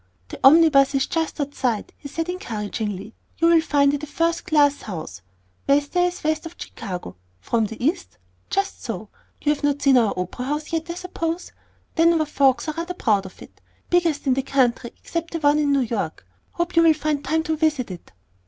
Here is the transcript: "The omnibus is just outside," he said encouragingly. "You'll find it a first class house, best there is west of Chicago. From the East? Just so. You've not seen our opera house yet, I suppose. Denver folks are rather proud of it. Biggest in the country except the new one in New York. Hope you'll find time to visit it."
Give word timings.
"The 0.29 0.39
omnibus 0.43 0.95
is 0.95 1.05
just 1.05 1.39
outside," 1.39 1.93
he 1.95 2.07
said 2.07 2.27
encouragingly. 2.27 3.13
"You'll 3.37 3.61
find 3.61 3.93
it 3.93 4.01
a 4.01 4.07
first 4.07 4.47
class 4.47 4.81
house, 4.81 5.21
best 5.67 5.91
there 5.93 6.07
is 6.07 6.23
west 6.23 6.47
of 6.47 6.55
Chicago. 6.57 7.17
From 7.39 7.67
the 7.67 7.85
East? 7.85 8.17
Just 8.49 8.81
so. 8.81 9.09
You've 9.43 9.63
not 9.63 9.79
seen 9.83 9.99
our 9.99 10.15
opera 10.17 10.45
house 10.45 10.73
yet, 10.73 10.89
I 10.89 10.95
suppose. 10.95 11.51
Denver 11.95 12.25
folks 12.25 12.67
are 12.67 12.73
rather 12.73 12.95
proud 12.95 13.27
of 13.27 13.43
it. 13.43 13.61
Biggest 13.91 14.25
in 14.25 14.33
the 14.33 14.41
country 14.41 14.91
except 14.97 15.33
the 15.33 15.37
new 15.37 15.41
one 15.43 15.59
in 15.59 15.71
New 15.71 15.81
York. 15.81 16.25
Hope 16.53 16.75
you'll 16.75 16.95
find 16.95 17.23
time 17.23 17.43
to 17.43 17.55
visit 17.55 17.91
it." 17.91 18.11